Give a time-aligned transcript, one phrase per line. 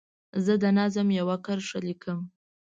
[0.45, 2.19] زه د نظم یوه کرښه لیکم.